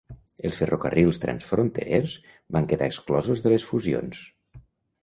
[0.47, 2.17] Els ferrocarrils transfronterers
[2.59, 4.27] van quedar exclosos de les fusions.